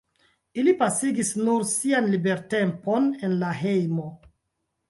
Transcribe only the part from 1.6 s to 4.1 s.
sian libertempon en la hejmo.